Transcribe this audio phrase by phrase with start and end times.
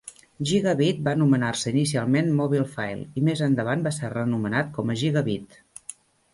[0.51, 5.63] Gigabeat va anomenar-se inicialment MobilPhile i més endavant va ser reanomenat com a Gigabeat.